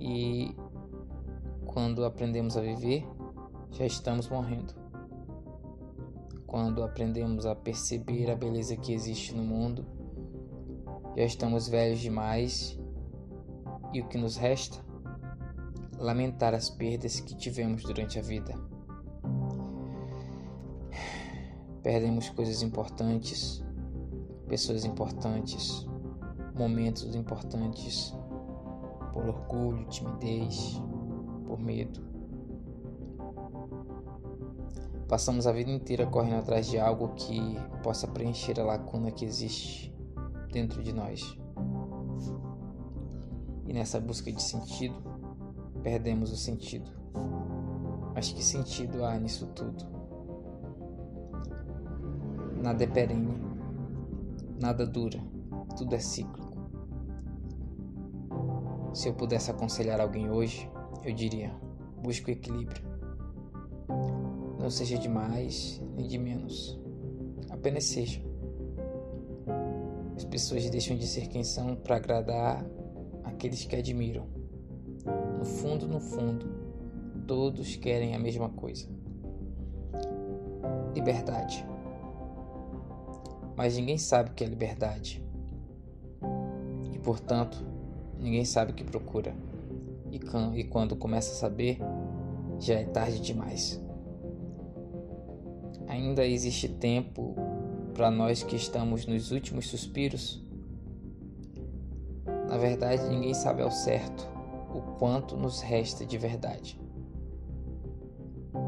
e 0.00 0.52
quando 1.64 2.04
aprendemos 2.04 2.56
a 2.56 2.60
viver, 2.60 3.06
já 3.70 3.86
estamos 3.86 4.28
morrendo. 4.28 4.74
Quando 6.44 6.82
aprendemos 6.82 7.46
a 7.46 7.54
perceber 7.54 8.28
a 8.28 8.34
beleza 8.34 8.76
que 8.76 8.92
existe 8.92 9.32
no 9.36 9.44
mundo, 9.44 9.86
já 11.16 11.22
estamos 11.22 11.68
velhos 11.68 12.00
demais 12.00 12.76
e 13.92 14.00
o 14.00 14.08
que 14.08 14.18
nos 14.18 14.36
resta? 14.36 14.84
Lamentar 15.96 16.54
as 16.54 16.68
perdas 16.68 17.20
que 17.20 17.36
tivemos 17.36 17.84
durante 17.84 18.18
a 18.18 18.22
vida. 18.22 18.52
Perdemos 21.84 22.28
coisas 22.30 22.62
importantes, 22.62 23.64
pessoas 24.48 24.84
importantes, 24.84 25.87
momentos 26.58 27.14
importantes 27.14 28.12
por 29.12 29.26
orgulho, 29.26 29.86
timidez, 29.86 30.82
por 31.46 31.58
medo. 31.58 32.00
Passamos 35.08 35.46
a 35.46 35.52
vida 35.52 35.70
inteira 35.70 36.06
correndo 36.06 36.40
atrás 36.40 36.66
de 36.66 36.78
algo 36.78 37.14
que 37.14 37.40
possa 37.82 38.06
preencher 38.08 38.60
a 38.60 38.64
lacuna 38.64 39.10
que 39.10 39.24
existe 39.24 39.94
dentro 40.52 40.82
de 40.82 40.92
nós. 40.92 41.38
E 43.66 43.72
nessa 43.72 44.00
busca 44.00 44.30
de 44.30 44.42
sentido, 44.42 44.96
perdemos 45.82 46.30
o 46.32 46.36
sentido. 46.36 46.90
Mas 48.14 48.32
que 48.32 48.42
sentido 48.42 49.04
há 49.04 49.18
nisso 49.18 49.46
tudo? 49.54 49.86
Nada 52.60 52.82
é 52.84 52.86
perene, 52.86 53.32
nada 54.60 54.84
dura 54.84 55.22
tudo 55.78 55.94
é 55.94 56.00
cíclico. 56.00 56.47
Se 58.92 59.08
eu 59.08 59.14
pudesse 59.14 59.50
aconselhar 59.50 60.00
alguém 60.00 60.30
hoje, 60.30 60.70
eu 61.04 61.12
diria: 61.12 61.54
busque 62.02 62.30
o 62.30 62.32
equilíbrio. 62.32 62.82
Não 64.58 64.70
seja 64.70 64.98
de 64.98 65.08
mais 65.08 65.80
nem 65.96 66.06
de 66.06 66.18
menos, 66.18 66.78
apenas 67.50 67.84
seja. 67.84 68.20
As 70.16 70.24
pessoas 70.24 70.68
deixam 70.68 70.96
de 70.96 71.06
ser 71.06 71.28
quem 71.28 71.44
são 71.44 71.76
para 71.76 71.96
agradar 71.96 72.64
aqueles 73.24 73.64
que 73.64 73.76
admiram. 73.76 74.26
No 75.38 75.44
fundo, 75.44 75.86
no 75.86 76.00
fundo, 76.00 76.46
todos 77.26 77.76
querem 77.76 78.14
a 78.14 78.18
mesma 78.18 78.48
coisa: 78.48 78.88
liberdade. 80.94 81.64
Mas 83.56 83.76
ninguém 83.76 83.98
sabe 83.98 84.30
o 84.30 84.34
que 84.34 84.44
é 84.44 84.46
liberdade 84.46 85.24
e, 86.92 86.98
portanto, 86.98 87.64
ninguém 88.20 88.44
sabe 88.44 88.72
o 88.72 88.74
que 88.74 88.84
procura. 88.84 89.34
E, 90.10 90.20
e 90.58 90.64
quando 90.64 90.96
começa 90.96 91.32
a 91.32 91.36
saber, 91.36 91.78
já 92.58 92.74
é 92.74 92.84
tarde 92.84 93.20
demais. 93.20 93.80
Ainda 95.86 96.26
existe 96.26 96.68
tempo 96.68 97.34
para 97.94 98.10
nós 98.10 98.42
que 98.42 98.56
estamos 98.56 99.06
nos 99.06 99.30
últimos 99.32 99.66
suspiros? 99.68 100.44
Na 102.48 102.56
verdade, 102.56 103.08
ninguém 103.08 103.34
sabe 103.34 103.62
ao 103.62 103.70
certo 103.70 104.26
o 104.74 104.80
quanto 104.98 105.36
nos 105.36 105.60
resta 105.60 106.04
de 106.04 106.16
verdade. 106.16 106.80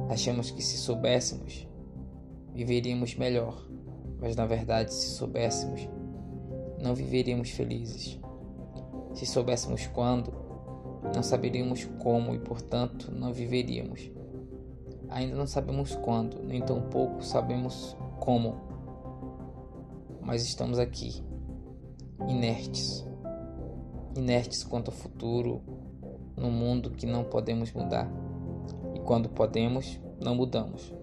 Achamos 0.09 0.51
que 0.51 0.63
se 0.63 0.77
soubéssemos, 0.77 1.69
viveríamos 2.53 3.15
melhor, 3.15 3.65
mas 4.21 4.35
na 4.35 4.47
verdade, 4.47 4.93
se 4.93 5.11
soubéssemos, 5.11 5.89
não 6.83 6.95
viveríamos 6.95 7.51
felizes. 7.51 8.19
Se 9.15 9.27
soubéssemos 9.27 9.87
quando, 9.89 10.33
não 11.15 11.23
saberíamos 11.23 11.85
como 11.99 12.35
e, 12.35 12.39
portanto, 12.39 13.11
não 13.13 13.33
viveríamos. 13.33 14.11
Ainda 15.09 15.35
não 15.35 15.47
sabemos 15.47 15.97
quando, 15.97 16.41
nem 16.43 16.63
tampouco 16.63 17.23
sabemos 17.25 17.97
como. 18.21 18.55
Mas 20.23 20.45
estamos 20.45 20.79
aqui, 20.79 21.23
inertes. 22.29 23.05
Inertes 24.17 24.63
quanto 24.63 24.91
ao 24.91 24.97
futuro, 24.97 25.63
num 26.37 26.51
mundo 26.51 26.91
que 26.91 27.07
não 27.07 27.25
podemos 27.25 27.73
mudar. 27.73 28.09
E 28.95 29.01
quando 29.01 29.29
podemos, 29.29 30.01
não 30.21 30.35
mudamos. 30.35 30.95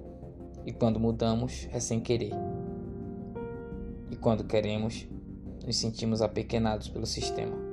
E 0.66 0.72
quando 0.72 1.00
mudamos, 1.00 1.68
é 1.72 1.80
sem 1.80 2.00
querer. 2.00 2.34
E 4.10 4.16
quando 4.16 4.46
queremos, 4.46 5.08
nos 5.66 5.76
sentimos 5.76 6.22
apequenados 6.22 6.88
pelo 6.88 7.06
sistema. 7.06 7.67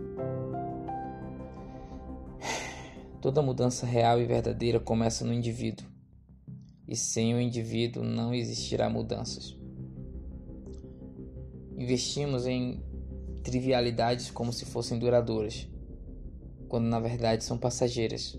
Toda 3.24 3.40
mudança 3.40 3.86
real 3.86 4.20
e 4.20 4.26
verdadeira 4.26 4.78
começa 4.78 5.24
no 5.24 5.32
indivíduo, 5.32 5.86
e 6.86 6.94
sem 6.94 7.34
o 7.34 7.40
indivíduo 7.40 8.04
não 8.04 8.34
existirá 8.34 8.90
mudanças. 8.90 9.56
Investimos 11.74 12.46
em 12.46 12.84
trivialidades 13.42 14.30
como 14.30 14.52
se 14.52 14.66
fossem 14.66 14.98
duradouras, 14.98 15.66
quando 16.68 16.84
na 16.84 17.00
verdade 17.00 17.44
são 17.44 17.56
passageiras. 17.56 18.38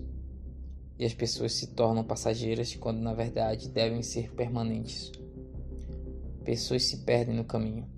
E 0.96 1.04
as 1.04 1.12
pessoas 1.12 1.54
se 1.54 1.74
tornam 1.74 2.04
passageiras 2.04 2.76
quando 2.76 3.00
na 3.00 3.12
verdade 3.12 3.68
devem 3.68 4.04
ser 4.04 4.32
permanentes. 4.34 5.10
Pessoas 6.44 6.84
se 6.84 6.98
perdem 6.98 7.34
no 7.34 7.44
caminho 7.44 7.88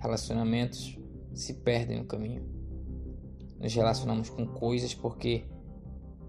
Relacionamentos 0.00 0.98
se 1.32 1.54
perdem 1.54 1.98
no 1.98 2.04
caminho. 2.04 2.42
Nos 3.60 3.72
relacionamos 3.72 4.28
com 4.28 4.44
coisas 4.44 4.92
porque 4.92 5.44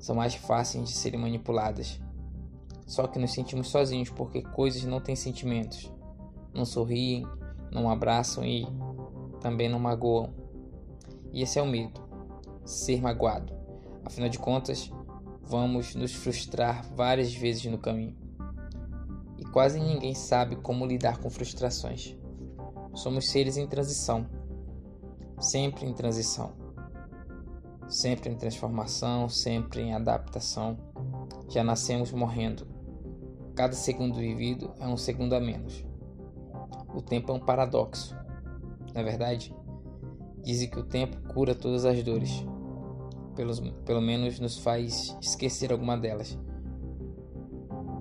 são 0.02 0.16
mais 0.16 0.36
fáceis 0.36 0.90
de 0.90 0.94
serem 0.94 1.20
manipuladas. 1.20 2.02
Só 2.86 3.08
que 3.08 3.18
nos 3.18 3.32
sentimos 3.32 3.70
sozinhos 3.70 4.10
porque 4.10 4.42
coisas 4.42 4.84
não 4.84 5.00
têm 5.00 5.16
sentimentos, 5.16 5.90
não 6.54 6.66
sorriem 6.66 7.26
não 7.72 7.90
abraçam 7.90 8.44
e 8.44 8.68
também 9.40 9.70
não 9.70 9.80
magoam. 9.80 10.30
E 11.32 11.42
esse 11.42 11.58
é 11.58 11.62
o 11.62 11.66
medo, 11.66 12.02
ser 12.66 13.02
magoado. 13.02 13.54
Afinal 14.04 14.30
de 14.30 14.38
contas, 14.38 14.92
vamos 15.42 15.96
nos 15.96 16.14
frustrar 16.14 16.86
várias 16.94 17.34
vezes 17.34 17.66
no 17.66 17.78
caminho. 17.78 18.16
E 19.38 19.46
quase 19.46 19.80
ninguém 19.80 20.14
sabe 20.14 20.58
como 20.58 20.86
lidar 20.86 21.18
com 21.18 21.30
frustrações. 21.30 22.16
Somos 22.94 23.30
seres 23.30 23.56
em 23.56 23.66
transição, 23.66 24.28
sempre 25.40 25.86
em 25.86 25.94
transição, 25.94 26.52
sempre 27.92 28.30
em 28.30 28.36
transformação, 28.36 29.28
sempre 29.28 29.82
em 29.82 29.94
adaptação. 29.94 30.78
Já 31.50 31.64
nascemos 31.64 32.12
morrendo. 32.12 32.66
Cada 33.54 33.74
segundo 33.74 34.16
vivido 34.16 34.74
é 34.80 34.88
um 34.88 34.96
segundo 34.96 35.34
a 35.34 35.40
menos. 35.40 35.86
O 36.96 37.02
tempo 37.02 37.32
é 37.32 37.36
um 37.36 37.40
paradoxo. 37.40 38.16
Na 38.94 39.02
é 39.02 39.04
verdade, 39.04 39.54
dizem 40.42 40.70
que 40.70 40.80
o 40.80 40.84
tempo 40.84 41.18
cura 41.34 41.54
todas 41.54 41.86
as 41.86 42.02
dores. 42.02 42.46
Pelo, 43.36 43.54
pelo 43.86 44.02
menos 44.02 44.40
nos 44.40 44.58
faz 44.58 45.18
esquecer 45.22 45.72
alguma 45.72 45.98
delas. 45.98 46.40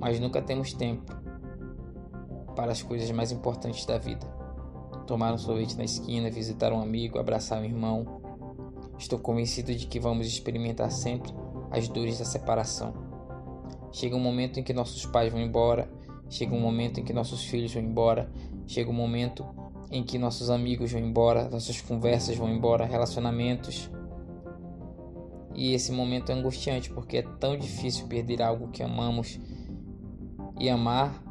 Mas 0.01 0.21
nunca 0.21 0.41
temos 0.41 0.73
tempo 0.73 1.13
para 2.55 2.73
as 2.73 2.83
coisas 2.83 3.11
mais 3.11 3.33
importantes 3.33 3.85
da 3.85 3.99
vida. 3.99 4.27
Tomar 5.07 5.35
um 5.35 5.39
sorvete 5.39 5.77
na 5.77 5.85
esquina, 5.85 6.31
visitar 6.31 6.73
um 6.73 6.81
amigo, 6.81 7.19
abraçar 7.19 7.61
um 7.61 7.65
irmão. 7.65 8.20
Estou 9.01 9.19
convencido 9.19 9.75
de 9.75 9.87
que 9.87 9.99
vamos 9.99 10.27
experimentar 10.27 10.93
sempre 10.93 11.33
as 11.71 11.89
dores 11.89 12.19
da 12.19 12.25
separação. 12.27 12.93
Chega 13.91 14.15
um 14.15 14.21
momento 14.21 14.61
em 14.61 14.63
que 14.63 14.75
nossos 14.75 15.07
pais 15.07 15.33
vão 15.33 15.41
embora, 15.41 15.91
chega 16.29 16.55
um 16.55 16.61
momento 16.61 17.01
em 17.01 17.03
que 17.03 17.13
nossos 17.15 17.43
filhos 17.43 17.73
vão 17.73 17.83
embora, 17.83 18.31
chega 18.67 18.91
um 18.91 18.95
momento 18.95 19.47
em 19.91 20.05
que 20.05 20.19
nossos 20.19 20.51
amigos 20.51 20.93
vão 20.93 21.01
embora, 21.01 21.49
nossas 21.49 21.81
conversas 21.81 22.37
vão 22.37 22.51
embora, 22.51 22.85
relacionamentos. 22.85 23.91
E 25.55 25.73
esse 25.73 25.91
momento 25.91 26.31
é 26.31 26.35
angustiante 26.35 26.91
porque 26.91 27.17
é 27.17 27.23
tão 27.23 27.57
difícil 27.57 28.07
perder 28.07 28.43
algo 28.43 28.69
que 28.69 28.83
amamos. 28.83 29.41
E 30.59 30.69
amar 30.69 31.25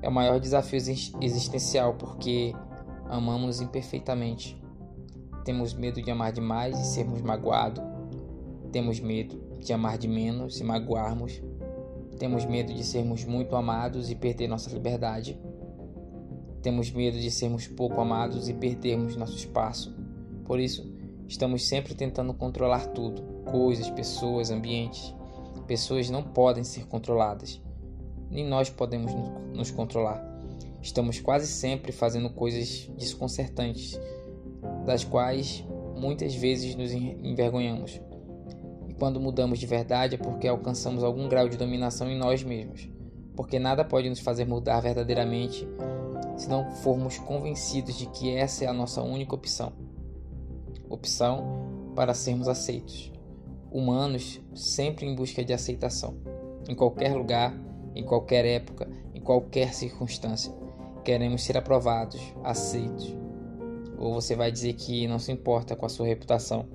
é 0.00 0.08
o 0.08 0.12
maior 0.12 0.40
desafio 0.40 0.78
existencial 1.20 1.92
porque 1.92 2.54
amamos 3.10 3.60
imperfeitamente. 3.60 4.65
Temos 5.46 5.72
medo 5.74 6.02
de 6.02 6.10
amar 6.10 6.32
demais 6.32 6.76
e 6.76 6.84
sermos 6.84 7.22
magoados. 7.22 7.80
Temos 8.72 8.98
medo 8.98 9.40
de 9.60 9.72
amar 9.72 9.96
de 9.96 10.08
menos 10.08 10.58
e 10.58 10.64
magoarmos. 10.64 11.40
Temos 12.18 12.44
medo 12.44 12.74
de 12.74 12.82
sermos 12.82 13.24
muito 13.24 13.54
amados 13.54 14.10
e 14.10 14.16
perder 14.16 14.48
nossa 14.48 14.68
liberdade. 14.70 15.40
Temos 16.62 16.90
medo 16.90 17.16
de 17.16 17.30
sermos 17.30 17.68
pouco 17.68 18.00
amados 18.00 18.48
e 18.48 18.54
perdermos 18.54 19.14
nosso 19.14 19.36
espaço. 19.36 19.96
Por 20.44 20.58
isso, 20.58 20.92
estamos 21.28 21.64
sempre 21.64 21.94
tentando 21.94 22.34
controlar 22.34 22.88
tudo: 22.88 23.22
coisas, 23.44 23.88
pessoas, 23.88 24.50
ambientes. 24.50 25.14
Pessoas 25.68 26.10
não 26.10 26.24
podem 26.24 26.64
ser 26.64 26.88
controladas, 26.88 27.62
nem 28.28 28.44
nós 28.44 28.68
podemos 28.68 29.12
nos 29.54 29.70
controlar. 29.70 30.20
Estamos 30.82 31.20
quase 31.20 31.46
sempre 31.46 31.92
fazendo 31.92 32.30
coisas 32.30 32.90
desconcertantes, 32.98 33.96
das 34.86 35.04
quais 35.04 35.64
muitas 35.96 36.34
vezes 36.34 36.74
nos 36.74 36.92
envergonhamos. 36.92 38.00
E 38.88 38.94
quando 38.94 39.20
mudamos 39.20 39.58
de 39.58 39.66
verdade 39.66 40.14
é 40.14 40.18
porque 40.18 40.48
alcançamos 40.48 41.02
algum 41.02 41.28
grau 41.28 41.48
de 41.48 41.56
dominação 41.56 42.10
em 42.10 42.16
nós 42.16 42.42
mesmos, 42.42 42.88
porque 43.34 43.58
nada 43.58 43.84
pode 43.84 44.08
nos 44.08 44.20
fazer 44.20 44.46
mudar 44.46 44.80
verdadeiramente 44.80 45.68
se 46.36 46.48
não 46.48 46.70
formos 46.70 47.18
convencidos 47.18 47.96
de 47.96 48.06
que 48.06 48.34
essa 48.34 48.64
é 48.64 48.68
a 48.68 48.72
nossa 48.72 49.02
única 49.02 49.34
opção 49.34 49.72
opção 50.88 51.92
para 51.94 52.14
sermos 52.14 52.48
aceitos. 52.48 53.12
Humanos 53.70 54.40
sempre 54.54 55.06
em 55.06 55.14
busca 55.14 55.44
de 55.44 55.52
aceitação, 55.52 56.16
em 56.68 56.74
qualquer 56.74 57.14
lugar, 57.14 57.54
em 57.94 58.04
qualquer 58.04 58.44
época, 58.44 58.88
em 59.14 59.20
qualquer 59.20 59.74
circunstância. 59.74 60.52
Queremos 61.04 61.42
ser 61.42 61.56
aprovados, 61.56 62.20
aceitos. 62.42 63.14
Ou 63.98 64.14
você 64.14 64.34
vai 64.36 64.52
dizer 64.52 64.74
que 64.74 65.06
não 65.06 65.18
se 65.18 65.32
importa 65.32 65.74
com 65.74 65.86
a 65.86 65.88
sua 65.88 66.06
reputação, 66.06 66.66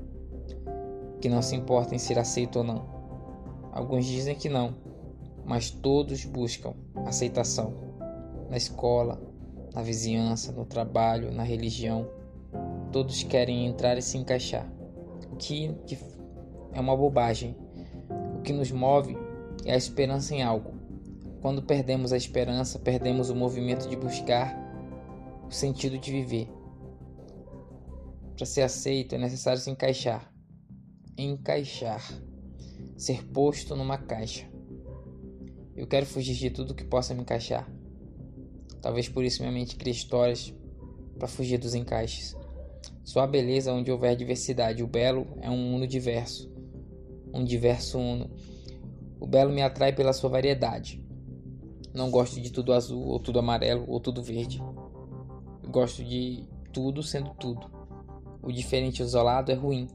que 1.19 1.29
não 1.29 1.41
se 1.41 1.55
importa 1.55 1.93
em 1.93 1.99
ser 1.99 2.17
aceito 2.17 2.57
ou 2.57 2.63
não. 2.63 2.89
Alguns 3.71 4.05
dizem 4.05 4.36
que 4.36 4.49
não, 4.49 4.75
mas 5.45 5.69
todos 5.69 6.25
buscam 6.25 6.73
aceitação 7.05 7.73
na 8.49 8.57
escola, 8.57 9.21
na 9.73 9.81
vizinhança, 9.81 10.51
no 10.51 10.65
trabalho, 10.65 11.31
na 11.31 11.43
religião. 11.43 12.07
Todos 12.91 13.23
querem 13.23 13.65
entrar 13.65 13.97
e 13.97 14.01
se 14.01 14.17
encaixar, 14.17 14.69
o 15.31 15.36
que 15.38 15.73
é 16.73 16.79
uma 16.79 16.95
bobagem. 16.95 17.55
O 18.38 18.41
que 18.41 18.51
nos 18.51 18.71
move 18.71 19.17
é 19.65 19.73
a 19.73 19.77
esperança 19.77 20.34
em 20.36 20.41
algo. 20.41 20.73
Quando 21.41 21.63
perdemos 21.63 22.12
a 22.12 22.17
esperança, 22.17 22.79
perdemos 22.79 23.29
o 23.29 23.36
movimento 23.36 23.88
de 23.88 23.95
buscar 23.95 24.57
o 25.47 25.51
sentido 25.51 25.97
de 25.97 26.12
viver. 26.12 26.49
Para 28.41 28.47
ser 28.47 28.63
aceito 28.63 29.13
é 29.13 29.19
necessário 29.19 29.62
se 29.62 29.69
encaixar. 29.69 30.34
Encaixar. 31.15 32.01
Ser 32.97 33.23
posto 33.27 33.75
numa 33.75 33.99
caixa. 33.99 34.49
Eu 35.75 35.86
quero 35.86 36.08
fugir 36.08 36.34
de 36.34 36.49
tudo 36.49 36.73
que 36.73 36.84
possa 36.84 37.13
me 37.13 37.21
encaixar. 37.21 37.71
Talvez 38.82 39.08
por 39.08 39.23
isso 39.23 39.43
minha 39.43 39.51
mente 39.51 39.75
cria 39.75 39.93
histórias 39.93 40.51
para 41.19 41.27
fugir 41.27 41.60
dos 41.60 41.75
encaixes. 41.75 42.36
Só 43.04 43.19
a 43.19 43.27
beleza 43.27 43.71
onde 43.73 43.91
houver 43.91 44.15
diversidade. 44.15 44.82
O 44.82 44.88
belo 44.88 45.27
é 45.39 45.49
um 45.51 45.58
mundo 45.58 45.86
diverso. 45.86 46.51
Um 47.32 47.43
diverso 47.43 47.99
uno. 47.99 48.27
O 49.19 49.27
belo 49.27 49.54
me 49.54 49.62
atrai 49.62 49.93
pela 49.93 50.13
sua 50.13 50.32
variedade. 50.32 50.99
Não 51.93 52.10
gosto 52.10 52.41
de 52.41 52.51
tudo 52.51 52.73
azul, 52.73 53.04
ou 53.04 53.19
tudo 53.19 53.38
amarelo, 53.38 53.86
ou 53.88 53.99
tudo 53.99 54.23
verde. 54.23 54.60
gosto 55.69 56.04
de 56.04 56.49
tudo 56.73 57.04
sendo 57.04 57.36
tudo. 57.36 57.81
O 58.43 58.51
diferente 58.51 59.01
isolado 59.01 59.51
é 59.51 59.56
ruim. 59.56 59.88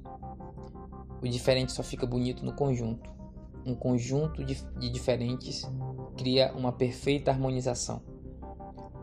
O 1.20 1.28
diferente 1.28 1.72
só 1.72 1.82
fica 1.82 2.06
bonito 2.06 2.44
no 2.44 2.52
conjunto. 2.52 3.10
Um 3.64 3.74
conjunto 3.74 4.44
de, 4.44 4.54
de 4.78 4.88
diferentes 4.88 5.68
cria 6.16 6.52
uma 6.54 6.70
perfeita 6.70 7.32
harmonização. 7.32 8.00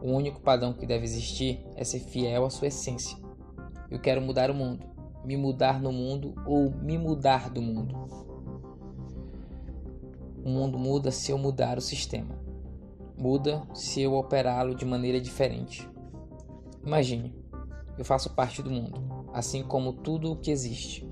O 0.01 0.11
único 0.11 0.39
padrão 0.39 0.73
que 0.73 0.85
deve 0.85 1.03
existir 1.03 1.65
é 1.75 1.83
ser 1.83 1.99
fiel 1.99 2.45
à 2.45 2.49
sua 2.49 2.67
essência. 2.67 3.17
Eu 3.91 3.99
quero 3.99 4.21
mudar 4.21 4.49
o 4.49 4.53
mundo, 4.53 4.85
me 5.25 5.35
mudar 5.35 5.81
no 5.81 5.91
mundo 5.91 6.33
ou 6.45 6.71
me 6.71 6.97
mudar 6.97 7.49
do 7.49 7.61
mundo. 7.61 7.95
O 10.43 10.49
mundo 10.49 10.77
muda 10.77 11.11
se 11.11 11.31
eu 11.31 11.37
mudar 11.37 11.77
o 11.77 11.81
sistema. 11.81 12.37
Muda 13.17 13.63
se 13.73 14.01
eu 14.01 14.13
operá-lo 14.13 14.75
de 14.75 14.85
maneira 14.85 15.19
diferente. 15.21 15.89
Imagine, 16.85 17.33
eu 17.97 18.03
faço 18.03 18.33
parte 18.33 18.61
do 18.61 18.69
mundo, 18.69 19.01
assim 19.33 19.63
como 19.63 19.91
tudo 19.91 20.31
o 20.31 20.35
que 20.37 20.51
existe. 20.51 21.09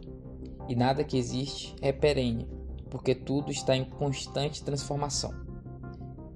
E 0.69 0.75
nada 0.75 1.03
que 1.03 1.17
existe 1.17 1.75
é 1.81 1.91
perene, 1.91 2.47
porque 2.89 3.15
tudo 3.15 3.51
está 3.51 3.75
em 3.75 3.83
constante 3.83 4.63
transformação. 4.63 5.33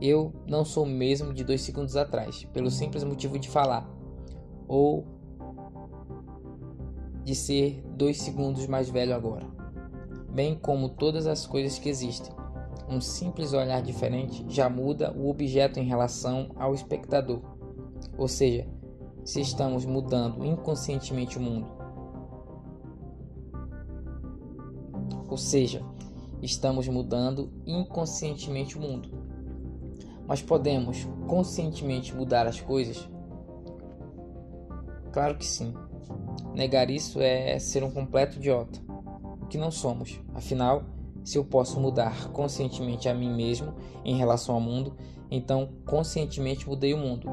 Eu 0.02 0.34
não 0.46 0.66
sou 0.66 0.84
o 0.84 0.90
mesmo 0.90 1.34
de 1.34 1.44
dois 1.44 1.62
segundos 1.62 1.96
atrás, 1.96 2.44
pelo 2.52 2.70
simples 2.70 3.04
motivo 3.04 3.40
de 3.40 3.48
falar, 3.48 3.90
ou 4.68 5.06
de 7.24 7.34
ser 7.34 7.82
dois 7.96 8.18
segundos 8.22 8.68
mais 8.68 8.90
velho 8.90 9.16
agora. 9.16 9.48
Bem 10.34 10.56
como 10.56 10.90
todas 10.90 11.28
as 11.28 11.48
coisas 11.48 11.80
que 11.80 11.88
existem. 11.88 12.34
Um 12.90 13.00
simples 13.00 13.54
olhar 13.54 13.82
diferente 13.82 14.46
já 14.48 14.70
muda 14.70 15.14
o 15.14 15.30
objeto 15.30 15.80
em 15.80 15.86
relação 15.86 16.50
ao 16.56 16.74
espectador. 16.74 17.42
Ou 18.18 18.28
seja, 18.28 18.68
se 19.24 19.42
estamos 19.42 19.86
mudando 19.86 20.46
inconscientemente 20.46 21.38
o 21.38 21.42
mundo. 21.42 21.75
Ou 25.28 25.38
seja, 25.38 25.84
estamos 26.42 26.88
mudando 26.88 27.52
inconscientemente 27.66 28.78
o 28.78 28.82
mundo. 28.82 29.10
Mas 30.28 30.42
podemos 30.42 31.08
conscientemente 31.28 32.16
mudar 32.16 32.48
as 32.48 32.60
coisas? 32.60 33.08
Claro 35.12 35.38
que 35.38 35.46
sim. 35.46 35.74
Negar 36.54 36.90
isso 36.90 37.20
é 37.22 37.58
ser 37.60 37.84
um 37.84 37.92
completo 37.92 38.38
idiota, 38.38 38.80
o 39.42 39.46
que 39.48 39.58
não 39.58 39.72
somos. 39.72 40.20
Afinal, 40.34 40.84
se 41.24 41.38
eu 41.38 41.46
posso 41.46 41.80
mudar 41.80 42.30
conscientemente 42.30 43.10
a 43.10 43.14
mim 43.14 43.34
mesmo 43.34 43.74
em 44.04 44.16
relação 44.16 44.56
ao 44.56 44.62
mundo, 44.62 44.96
então 45.30 45.70
conscientemente 45.86 46.68
mudei 46.68 46.94
o 46.94 46.98
mundo. 46.98 47.28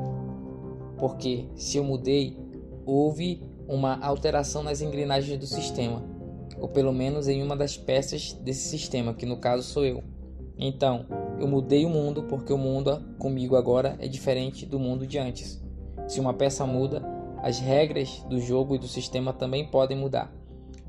Porque 0.99 1.49
se 1.55 1.77
eu 1.77 1.85
mudei, 1.85 2.39
houve 2.87 3.43
uma 3.69 3.99
alteração 4.05 4.63
nas 4.63 4.81
engrenagens 4.81 5.39
do 5.39 5.47
sistema, 5.47 6.03
ou 6.63 6.69
pelo 6.69 6.93
menos 6.93 7.27
em 7.27 7.43
uma 7.43 7.57
das 7.57 7.77
peças 7.77 8.35
desse 8.35 8.69
sistema, 8.69 9.13
que 9.13 9.27
no 9.27 9.37
caso 9.37 9.65
sou 9.65 9.85
eu. 9.85 10.01
Então, 10.57 11.05
eu 11.41 11.49
mudei 11.49 11.85
o 11.85 11.91
mundo 11.91 12.23
porque 12.23 12.53
o 12.53 12.57
mundo 12.57 13.03
comigo 13.19 13.57
agora 13.57 13.97
é 13.99 14.07
diferente 14.07 14.65
do 14.65 14.79
mundo 14.79 15.05
de 15.05 15.19
antes. 15.19 15.61
Se 16.07 16.21
uma 16.21 16.33
peça 16.33 16.65
muda, 16.65 17.03
as 17.43 17.59
regras 17.59 18.25
do 18.29 18.41
jogo 18.41 18.77
e 18.77 18.79
do 18.79 18.87
sistema 18.87 19.33
também 19.33 19.67
podem 19.67 19.99
mudar. 19.99 20.33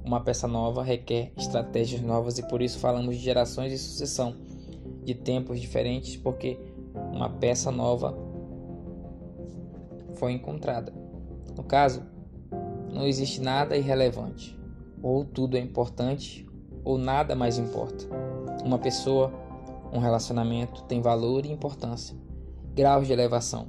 Uma 0.05 0.21
peça 0.21 0.47
nova 0.47 0.83
requer 0.83 1.33
estratégias 1.35 2.01
novas 2.01 2.37
e 2.37 2.47
por 2.47 2.61
isso 2.61 2.77
falamos 2.77 3.15
de 3.17 3.23
gerações 3.23 3.73
e 3.73 3.77
sucessão, 3.79 4.35
de 5.03 5.15
tempos 5.15 5.59
diferentes, 5.59 6.15
porque 6.15 6.59
uma 7.11 7.31
peça 7.31 7.71
nova 7.71 8.15
foi 10.13 10.33
encontrada. 10.33 10.93
No 11.57 11.63
caso, 11.63 12.03
não 12.91 13.07
existe 13.07 13.41
nada 13.41 13.75
irrelevante. 13.75 14.61
Ou 15.03 15.25
tudo 15.25 15.57
é 15.57 15.59
importante, 15.59 16.47
ou 16.83 16.97
nada 16.97 17.35
mais 17.35 17.59
importa. 17.59 18.05
Uma 18.63 18.79
pessoa, 18.79 19.33
um 19.91 19.99
relacionamento 19.99 20.83
tem 20.83 21.01
valor 21.01 21.45
e 21.45 21.51
importância, 21.51 22.15
graus 22.73 23.05
de 23.05 23.11
elevação. 23.11 23.67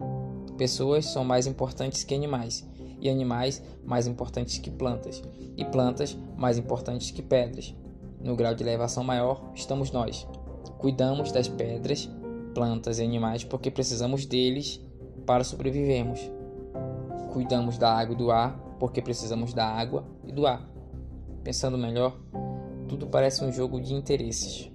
Pessoas 0.57 1.07
são 1.07 1.25
mais 1.25 1.49
importantes 1.49 2.05
que 2.05 2.15
animais, 2.15 2.65
e 3.01 3.11
animais 3.11 3.61
mais 3.85 4.07
importantes 4.07 4.59
que 4.59 4.71
plantas, 4.71 5.23
e 5.57 5.65
plantas 5.65 6.17
mais 6.37 6.57
importantes 6.57 7.11
que 7.11 7.21
pedras. 7.21 7.75
No 8.21 8.37
grau 8.37 8.55
de 8.55 8.63
elevação 8.63 9.03
maior 9.03 9.51
estamos 9.55 9.91
nós. 9.91 10.27
Cuidamos 10.79 11.33
das 11.33 11.49
pedras, 11.49 12.09
plantas 12.55 12.99
e 12.99 13.03
animais 13.03 13.43
porque 13.43 13.71
precisamos 13.71 14.25
deles 14.25 14.81
para 15.27 15.45
sobrevivermos. 15.45 16.21
Cuidamos 17.33 17.77
da 17.77 17.93
água 17.93 18.15
e 18.15 18.19
do 18.19 18.31
ar 18.31 18.57
porque 18.79 19.03
precisamos 19.03 19.53
da 19.53 19.67
água 19.67 20.05
e 20.25 20.33
do 20.33 20.47
ar. 20.47 20.74
Pensando 21.45 21.77
melhor, 21.77 22.19
tudo 22.89 23.07
parece 23.07 23.45
um 23.45 23.53
jogo 23.53 23.79
de 23.79 23.93
interesses. 23.93 24.73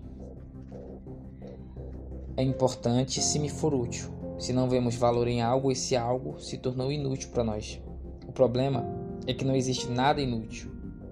É 2.37 2.43
importante 2.43 3.21
se 3.21 3.39
me 3.39 3.49
for 3.49 3.73
útil. 3.73 4.09
Se 4.37 4.53
não 4.53 4.69
vemos 4.69 4.95
valor 4.95 5.27
em 5.27 5.41
algo, 5.41 5.71
esse 5.71 5.95
algo 5.95 6.39
se 6.39 6.59
tornou 6.59 6.91
inútil 6.91 7.31
para 7.31 7.43
nós. 7.43 7.81
O 8.27 8.31
problema 8.31 8.85
é 9.25 9.33
que 9.33 9.43
não 9.43 9.55
existe 9.55 9.89
nada 9.89 10.21
inútil. 10.21 10.71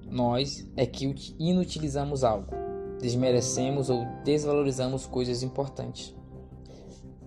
Nós 0.10 0.70
é 0.78 0.86
que 0.86 1.14
inutilizamos 1.40 2.24
algo, 2.24 2.54
desmerecemos 3.02 3.90
ou 3.90 4.06
desvalorizamos 4.24 5.08
coisas 5.08 5.42
importantes. 5.42 6.16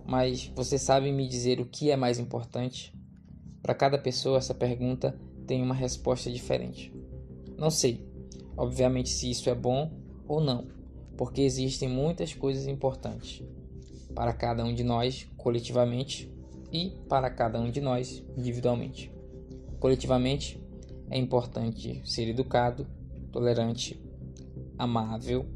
Mas 0.07 0.51
você 0.55 0.79
sabe 0.79 1.13
me 1.13 1.29
dizer 1.29 1.61
o 1.61 1.67
que 1.67 1.91
é 1.91 1.97
mais 1.97 2.21
importante? 2.21 2.95
Para 3.61 3.75
cada 3.75 3.99
pessoa, 3.99 4.39
essa 4.39 4.55
pergunta 4.55 5.21
tem 5.47 5.63
uma 5.63 5.75
resposta 5.75 6.31
diferente. 6.31 6.95
Não 7.59 7.71
sei, 7.71 8.10
obviamente, 8.61 9.09
se 9.09 9.31
isso 9.31 9.49
é 9.49 9.55
bom 9.55 9.91
ou 10.29 10.39
não, 10.39 10.69
porque 11.17 11.41
existem 11.41 11.89
muitas 11.89 12.35
coisas 12.35 12.67
importantes 12.67 13.43
para 14.15 14.35
cada 14.35 14.63
um 14.63 14.75
de 14.75 14.85
nós 14.85 15.27
coletivamente 15.35 16.31
e 16.71 16.91
para 17.09 17.31
cada 17.31 17.59
um 17.59 17.71
de 17.71 17.81
nós 17.81 18.23
individualmente. 18.37 19.11
Coletivamente, 19.79 20.63
é 21.09 21.19
importante 21.19 22.03
ser 22.05 22.29
educado, 22.29 22.87
tolerante, 23.33 23.99
amável. 24.79 25.47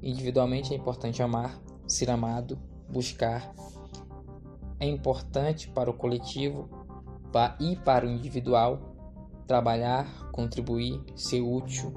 Individualmente, 0.00 0.72
é 0.72 0.76
importante 0.76 1.20
amar, 1.20 1.60
ser 1.88 2.08
amado, 2.08 2.56
buscar. 2.88 3.52
É 4.78 4.86
importante 4.86 5.68
para 5.70 5.90
o 5.90 5.94
coletivo 5.94 6.70
e 7.58 7.74
para 7.74 8.06
o 8.06 8.08
individual 8.08 8.94
trabalhar, 9.48 10.30
contribuir, 10.30 11.02
ser 11.16 11.40
útil. 11.40 11.90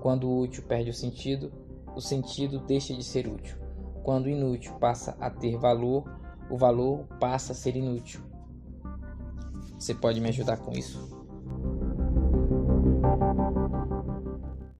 Quando 0.00 0.28
o 0.28 0.40
útil 0.40 0.62
perde 0.64 0.90
o 0.90 0.94
sentido, 0.94 1.52
o 1.94 2.00
sentido 2.00 2.60
deixa 2.60 2.94
de 2.94 3.02
ser 3.02 3.26
útil. 3.26 3.56
Quando 4.02 4.26
o 4.26 4.30
inútil 4.30 4.74
passa 4.74 5.16
a 5.20 5.30
ter 5.30 5.56
valor, 5.56 6.04
o 6.50 6.56
valor 6.56 7.06
passa 7.18 7.52
a 7.52 7.56
ser 7.56 7.76
inútil. 7.76 8.20
Você 9.78 9.94
pode 9.94 10.20
me 10.20 10.28
ajudar 10.28 10.58
com 10.58 10.72
isso? 10.72 11.15